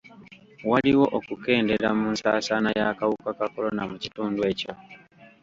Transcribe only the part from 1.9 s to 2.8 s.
mu nsaasaana